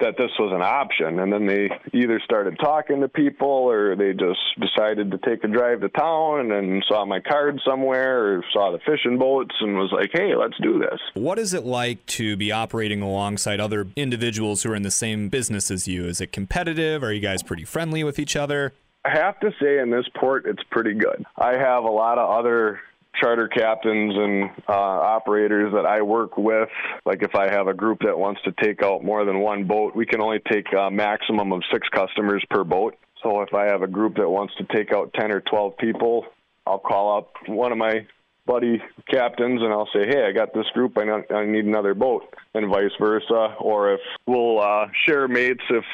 that 0.00 0.16
this 0.16 0.30
was 0.38 0.52
an 0.52 0.62
option. 0.62 1.18
And 1.18 1.32
then 1.32 1.46
they 1.46 1.70
either 1.92 2.20
started 2.24 2.58
talking 2.58 3.00
to 3.00 3.08
people 3.08 3.48
or 3.48 3.96
they 3.96 4.12
just 4.12 4.38
decided 4.60 5.10
to 5.10 5.18
take 5.18 5.42
a 5.44 5.48
drive 5.48 5.80
to 5.80 5.88
town 5.88 6.52
and 6.52 6.84
saw 6.86 7.04
my 7.04 7.20
card 7.20 7.60
somewhere 7.66 8.34
or 8.34 8.44
saw 8.52 8.70
the 8.70 8.78
fishing 8.78 9.18
boats 9.18 9.54
and 9.60 9.76
was 9.76 9.90
like, 9.92 10.10
hey, 10.12 10.34
let's 10.36 10.56
do 10.62 10.78
this. 10.78 11.00
What 11.14 11.38
is 11.38 11.52
it 11.52 11.64
like 11.64 12.04
to 12.06 12.36
be 12.36 12.52
operating 12.52 13.02
alongside 13.02 13.60
other 13.60 13.88
individuals 13.96 14.62
who 14.62 14.72
are 14.72 14.76
in 14.76 14.82
the 14.82 14.90
same 14.90 15.28
business 15.28 15.70
as 15.70 15.88
you? 15.88 16.06
Is 16.06 16.20
it 16.20 16.32
competitive? 16.32 17.02
Are 17.02 17.12
you 17.12 17.20
guys 17.20 17.42
pretty 17.42 17.64
friendly 17.64 18.04
with 18.04 18.18
each 18.18 18.36
other? 18.36 18.72
I 19.04 19.16
have 19.16 19.40
to 19.40 19.50
say, 19.60 19.78
in 19.78 19.90
this 19.90 20.06
port, 20.16 20.44
it's 20.46 20.62
pretty 20.70 20.92
good. 20.92 21.24
I 21.36 21.56
have 21.56 21.84
a 21.84 21.90
lot 21.90 22.18
of 22.18 22.28
other 22.30 22.80
charter 23.20 23.48
captains 23.48 24.14
and 24.16 24.50
uh, 24.68 24.72
operators 24.72 25.72
that 25.72 25.86
I 25.86 26.02
work 26.02 26.36
with. 26.36 26.68
Like 27.04 27.22
if 27.22 27.34
I 27.34 27.50
have 27.50 27.68
a 27.68 27.74
group 27.74 28.00
that 28.04 28.18
wants 28.18 28.40
to 28.42 28.52
take 28.62 28.82
out 28.82 29.04
more 29.04 29.24
than 29.24 29.40
one 29.40 29.64
boat, 29.64 29.94
we 29.94 30.06
can 30.06 30.20
only 30.20 30.40
take 30.50 30.66
a 30.72 30.90
maximum 30.90 31.52
of 31.52 31.62
six 31.72 31.88
customers 31.88 32.44
per 32.50 32.64
boat. 32.64 32.96
So 33.22 33.40
if 33.42 33.52
I 33.54 33.66
have 33.66 33.82
a 33.82 33.86
group 33.86 34.16
that 34.16 34.28
wants 34.28 34.54
to 34.56 34.64
take 34.64 34.92
out 34.92 35.12
10 35.14 35.32
or 35.32 35.40
12 35.40 35.76
people, 35.78 36.26
I'll 36.66 36.78
call 36.78 37.16
up 37.16 37.32
one 37.46 37.72
of 37.72 37.78
my 37.78 38.06
buddy 38.46 38.82
captains 39.08 39.60
and 39.62 39.72
I'll 39.72 39.88
say, 39.92 40.06
hey, 40.06 40.24
I 40.26 40.32
got 40.32 40.54
this 40.54 40.66
group, 40.72 40.96
I, 40.96 41.44
need 41.44 41.66
another 41.66 41.94
boat, 41.94 42.34
and 42.54 42.68
vice 42.68 42.90
versa. 42.98 43.54
Or 43.60 43.94
if 43.94 44.00
we'll 44.26 44.60
uh, 44.60 44.86
share 45.06 45.28
mates 45.28 45.62
if 45.70 45.84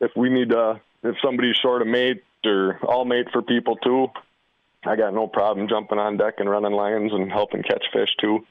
if 0.00 0.10
we 0.16 0.28
need 0.28 0.50
to, 0.50 0.80
if 1.02 1.16
somebody's 1.24 1.56
short 1.56 1.82
a 1.82 1.84
mate 1.84 2.22
or 2.44 2.78
all 2.86 3.04
mate 3.04 3.26
for 3.32 3.42
people 3.42 3.76
too, 3.76 4.08
I 4.86 4.96
got 4.96 5.14
no 5.14 5.26
problem 5.26 5.68
jumping 5.68 5.98
on 5.98 6.16
deck 6.16 6.34
and 6.38 6.48
running 6.48 6.72
lines 6.72 7.12
and 7.12 7.30
helping 7.30 7.62
catch 7.62 7.84
fish 7.92 8.10
too. 8.20 8.46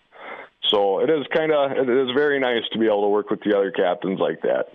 So 0.69 0.99
it 0.99 1.09
is 1.09 1.25
kind 1.33 1.51
of 1.51 1.71
it 1.71 1.89
is 1.89 2.09
very 2.15 2.39
nice 2.39 2.63
to 2.71 2.79
be 2.79 2.85
able 2.85 3.03
to 3.03 3.09
work 3.09 3.29
with 3.29 3.41
the 3.41 3.55
other 3.55 3.71
captains 3.71 4.19
like 4.19 4.41
that. 4.41 4.67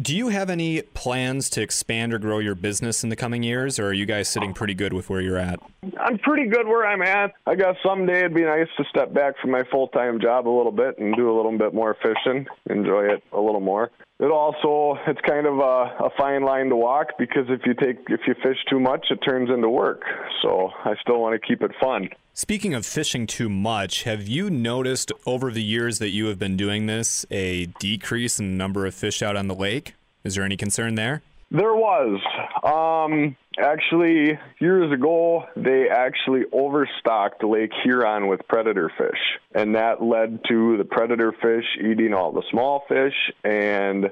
Do 0.00 0.16
you 0.16 0.28
have 0.28 0.48
any 0.48 0.80
plans 0.80 1.50
to 1.50 1.60
expand 1.60 2.14
or 2.14 2.18
grow 2.18 2.38
your 2.38 2.54
business 2.54 3.04
in 3.04 3.10
the 3.10 3.16
coming 3.16 3.42
years, 3.42 3.78
or 3.78 3.88
are 3.88 3.92
you 3.92 4.06
guys 4.06 4.26
sitting 4.26 4.54
pretty 4.54 4.72
good 4.72 4.94
with 4.94 5.10
where 5.10 5.20
you're 5.20 5.36
at? 5.36 5.60
I'm 6.00 6.16
pretty 6.18 6.48
good 6.48 6.66
where 6.66 6.86
I'm 6.86 7.02
at. 7.02 7.34
I 7.46 7.54
guess 7.56 7.76
someday 7.84 8.20
it'd 8.20 8.34
be 8.34 8.44
nice 8.44 8.68
to 8.78 8.84
step 8.88 9.12
back 9.12 9.34
from 9.38 9.50
my 9.50 9.64
full 9.70 9.88
time 9.88 10.18
job 10.18 10.48
a 10.48 10.50
little 10.50 10.72
bit 10.72 10.96
and 10.98 11.14
do 11.14 11.30
a 11.30 11.34
little 11.36 11.56
bit 11.58 11.74
more 11.74 11.94
fishing, 12.02 12.46
enjoy 12.70 13.04
it 13.12 13.22
a 13.32 13.40
little 13.40 13.60
more 13.60 13.90
it 14.20 14.30
also 14.30 14.98
it's 15.06 15.20
kind 15.26 15.46
of 15.46 15.58
a, 15.58 16.04
a 16.04 16.10
fine 16.16 16.44
line 16.44 16.68
to 16.68 16.76
walk 16.76 17.08
because 17.18 17.46
if 17.48 17.60
you 17.66 17.74
take 17.74 17.98
if 18.08 18.20
you 18.26 18.34
fish 18.42 18.58
too 18.70 18.78
much 18.78 19.06
it 19.10 19.18
turns 19.18 19.50
into 19.50 19.68
work. 19.68 20.02
So 20.42 20.70
i 20.84 20.94
still 21.00 21.20
want 21.20 21.40
to 21.40 21.46
keep 21.46 21.62
it 21.62 21.72
fun. 21.80 22.08
Speaking 22.34 22.72
of 22.72 22.86
fishing 22.86 23.26
too 23.26 23.48
much 23.48 24.04
have 24.04 24.28
you 24.28 24.48
noticed 24.50 25.12
over 25.26 25.50
the 25.50 25.62
years 25.62 25.98
that 25.98 26.10
you 26.10 26.26
have 26.26 26.38
been 26.38 26.56
doing 26.56 26.86
this 26.86 27.26
a 27.30 27.66
decrease 27.80 28.38
in 28.38 28.56
number 28.56 28.86
of 28.86 28.94
fish 28.94 29.22
out 29.22 29.36
on 29.36 29.48
the 29.48 29.54
lake? 29.54 29.94
Is 30.24 30.36
there 30.36 30.44
any 30.44 30.56
concern 30.56 30.94
there 30.94 31.22
there 31.52 31.74
was. 31.74 32.20
Um, 32.64 33.36
actually, 33.58 34.38
years 34.58 34.92
ago, 34.92 35.44
they 35.54 35.88
actually 35.90 36.44
overstocked 36.50 37.44
Lake 37.44 37.72
Huron 37.84 38.26
with 38.26 38.40
predator 38.48 38.90
fish. 38.96 39.20
And 39.54 39.74
that 39.74 40.02
led 40.02 40.40
to 40.48 40.78
the 40.78 40.84
predator 40.84 41.32
fish 41.32 41.64
eating 41.78 42.14
all 42.14 42.32
the 42.32 42.42
small 42.50 42.84
fish. 42.88 43.14
And 43.44 44.10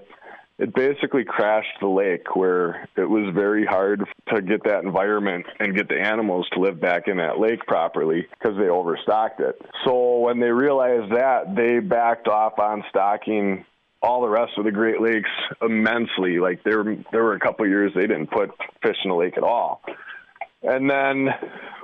it 0.58 0.74
basically 0.74 1.24
crashed 1.24 1.80
the 1.80 1.88
lake 1.88 2.36
where 2.36 2.86
it 2.94 3.08
was 3.08 3.34
very 3.34 3.64
hard 3.64 4.04
to 4.34 4.42
get 4.42 4.62
that 4.64 4.84
environment 4.84 5.46
and 5.58 5.74
get 5.74 5.88
the 5.88 5.98
animals 5.98 6.46
to 6.52 6.60
live 6.60 6.78
back 6.78 7.08
in 7.08 7.16
that 7.16 7.40
lake 7.40 7.60
properly 7.66 8.26
because 8.38 8.58
they 8.58 8.68
overstocked 8.68 9.40
it. 9.40 9.58
So 9.86 10.18
when 10.18 10.38
they 10.38 10.50
realized 10.50 11.12
that, 11.14 11.56
they 11.56 11.78
backed 11.78 12.28
off 12.28 12.58
on 12.58 12.84
stocking 12.90 13.64
all 14.02 14.22
the 14.22 14.28
rest 14.28 14.52
of 14.56 14.64
the 14.64 14.72
Great 14.72 15.00
Lakes 15.00 15.30
immensely. 15.62 16.38
Like 16.38 16.62
there, 16.64 16.96
there 17.12 17.22
were 17.22 17.34
a 17.34 17.40
couple 17.40 17.66
years 17.66 17.92
they 17.94 18.06
didn't 18.06 18.30
put 18.30 18.50
fish 18.82 18.96
in 19.04 19.10
the 19.10 19.16
lake 19.16 19.36
at 19.36 19.42
all. 19.42 19.82
And 20.62 20.90
then 20.90 21.28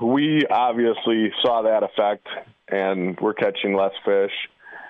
we 0.02 0.44
obviously 0.50 1.30
saw 1.42 1.62
that 1.62 1.82
effect, 1.82 2.26
and 2.68 3.18
we're 3.20 3.34
catching 3.34 3.74
less 3.74 3.92
fish. 4.04 4.32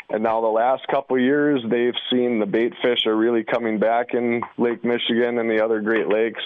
And 0.09 0.23
now 0.23 0.41
the 0.41 0.47
last 0.47 0.87
couple 0.89 1.19
years, 1.19 1.61
they've 1.69 1.95
seen 2.11 2.39
the 2.39 2.47
bait 2.47 2.73
fish 2.83 3.07
are 3.07 3.17
really 3.17 3.45
coming 3.45 3.79
back 3.79 4.09
in 4.13 4.41
Lake 4.57 4.85
Michigan 4.85 5.39
and 5.39 5.51
the 5.51 5.65
other 5.65 5.81
Great 5.81 6.09
Lakes 6.09 6.43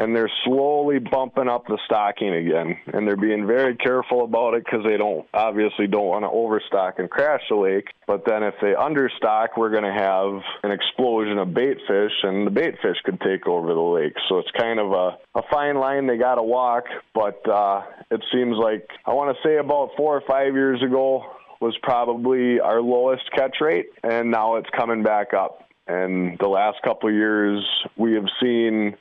and 0.00 0.16
they're 0.16 0.30
slowly 0.44 0.98
bumping 0.98 1.46
up 1.46 1.66
the 1.66 1.78
stocking 1.84 2.34
again 2.34 2.78
and 2.94 3.06
they're 3.06 3.16
being 3.16 3.46
very 3.46 3.76
careful 3.76 4.24
about 4.24 4.54
it 4.54 4.64
because 4.64 4.80
they 4.84 4.96
don't 4.96 5.26
obviously 5.34 5.86
don't 5.86 6.06
want 6.06 6.24
to 6.24 6.30
overstock 6.30 6.98
and 6.98 7.10
crash 7.10 7.42
the 7.50 7.56
lake. 7.56 7.88
But 8.06 8.24
then 8.26 8.42
if 8.42 8.54
they 8.62 8.72
understock 8.72 9.48
we're 9.58 9.70
going 9.70 9.84
to 9.84 9.92
have 9.92 10.40
an 10.62 10.70
explosion 10.70 11.36
of 11.36 11.52
bait 11.52 11.76
fish 11.86 12.12
and 12.22 12.46
the 12.46 12.50
bait 12.50 12.76
fish 12.82 12.96
could 13.04 13.20
take 13.20 13.46
over 13.46 13.74
the 13.74 13.80
lake. 13.80 14.14
So 14.28 14.38
it's 14.38 14.50
kind 14.58 14.80
of 14.80 14.92
a, 14.92 15.18
a 15.38 15.42
fine 15.52 15.76
line 15.76 16.06
they 16.06 16.16
got 16.16 16.36
to 16.36 16.42
walk 16.42 16.84
but 17.14 17.46
uh, 17.46 17.82
it 18.10 18.24
seems 18.32 18.56
like 18.56 18.88
i 19.04 19.12
want 19.12 19.36
to 19.36 19.48
say 19.48 19.58
about 19.58 19.90
four 19.96 20.16
or 20.16 20.22
five 20.26 20.54
years 20.54 20.82
ago 20.82 21.24
was 21.60 21.76
probably 21.82 22.58
our 22.58 22.80
lowest 22.80 23.30
catch 23.36 23.56
rate 23.60 23.90
and 24.02 24.30
now 24.30 24.56
it's 24.56 24.70
coming 24.74 25.02
back 25.02 25.34
up. 25.34 25.66
And 25.86 26.38
the 26.38 26.48
last 26.48 26.78
couple 26.82 27.12
years 27.12 27.62
we 27.96 28.14
have 28.14 28.26
seen 28.42 28.96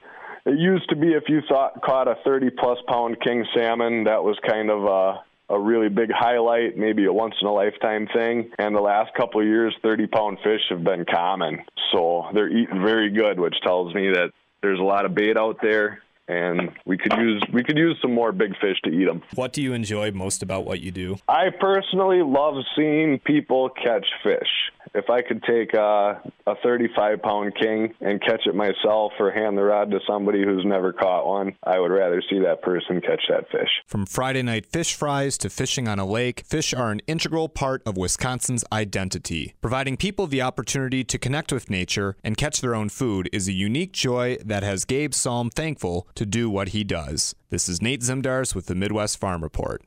it 0.50 0.60
used 0.60 0.90
to 0.90 0.96
be 0.96 1.14
if 1.14 1.24
you 1.28 1.42
thought 1.48 1.82
caught 1.82 2.08
a 2.08 2.16
30 2.26 2.50
plus 2.52 2.78
pound 2.88 3.18
king 3.22 3.46
salmon, 3.56 4.06
that 4.06 4.24
was 4.24 4.38
kind 4.48 4.70
of 4.70 4.84
a 4.84 5.24
a 5.52 5.60
really 5.60 5.90
big 5.90 6.12
highlight, 6.12 6.78
maybe 6.78 7.06
a 7.06 7.14
once 7.14 7.34
in 7.42 7.48
a 7.48 7.52
lifetime 7.52 8.08
thing. 8.14 8.52
And 8.60 8.76
the 8.76 8.82
last 8.82 9.12
couple 9.16 9.42
of 9.42 9.48
years, 9.48 9.76
30 9.82 10.08
pound 10.08 10.38
fish 10.44 10.62
have 10.70 10.84
been 10.84 11.06
common. 11.06 11.64
So 11.92 12.26
they're 12.34 12.50
eating 12.50 12.84
very 12.84 13.10
good, 13.10 13.40
which 13.40 13.56
tells 13.64 13.94
me 13.96 14.10
that 14.10 14.32
there's 14.62 14.80
a 14.80 14.84
lot 14.84 15.06
of 15.06 15.16
bait 15.16 15.38
out 15.38 15.58
there 15.62 16.04
and 16.30 16.70
we 16.86 16.98
could 16.98 17.14
use 17.18 17.44
we 17.52 17.64
could 17.64 17.78
use 17.78 17.98
some 18.02 18.14
more 18.14 18.32
big 18.32 18.52
fish 18.60 18.78
to 18.84 18.92
eat 18.92 19.06
them. 19.06 19.24
What 19.34 19.52
do 19.52 19.62
you 19.64 19.74
enjoy 19.74 20.12
most 20.12 20.44
about 20.44 20.64
what 20.64 20.80
you 20.80 20.92
do? 20.92 21.18
I 21.28 21.50
personally 21.50 22.22
love 22.22 22.56
seeing 22.76 23.20
people 23.20 23.70
catch 23.70 24.06
fish. 24.24 24.48
If 24.94 25.10
I 25.10 25.22
could 25.22 25.44
take 25.44 25.74
a, 25.74 26.22
a 26.48 26.56
35 26.64 27.22
pound 27.22 27.54
king 27.56 27.94
and 28.02 28.22
catch 28.22 28.46
it 28.46 28.56
myself 28.56 29.14
or 29.20 29.32
hand 29.32 29.58
the 29.58 29.64
rod 29.64 29.92
to 29.92 30.00
somebody 30.08 30.44
who's 30.44 30.66
never 30.66 30.94
caught 30.94 31.28
one, 31.28 31.56
I 31.64 31.80
would 31.80 31.92
rather 31.92 32.22
see 32.30 32.40
that 32.40 32.62
person 32.62 33.02
catch 33.02 33.24
that 33.30 33.50
fish. 33.52 33.70
From 33.86 34.06
Friday 34.06 34.42
night 34.42 34.66
fish 34.66 34.96
fries 34.96 35.38
to 35.40 35.50
fishing 35.50 35.88
on 35.88 36.00
a 36.00 36.06
lake, 36.06 36.44
fish 36.48 36.74
are 36.74 36.92
an 36.92 37.02
integral 37.08 37.50
part 37.50 37.82
of 37.86 37.98
Wisconsin's 37.98 38.64
identity. 38.72 39.54
Providing 39.62 39.98
people 39.98 40.28
the 40.28 40.42
opportunity 40.42 41.04
to 41.04 41.18
connect 41.18 41.52
with 41.52 41.70
nature 41.70 42.16
and 42.24 42.38
catch 42.38 42.62
their 42.62 42.76
own 42.76 42.90
food 42.90 43.30
is 43.32 43.48
a 43.48 43.54
unique 43.54 43.94
joy 43.94 44.38
that 44.44 44.64
has 44.64 44.86
Gabe 44.86 45.14
Salm 45.14 45.50
thankful 45.50 46.08
to 46.16 46.26
do 46.26 46.50
what 46.50 46.70
he 46.70 46.84
does. 46.84 47.36
This 47.50 47.68
is 47.68 47.82
Nate 47.82 48.02
Zimdars 48.02 48.54
with 48.54 48.68
the 48.68 48.76
Midwest 48.76 49.20
Farm 49.20 49.42
Report. 49.44 49.82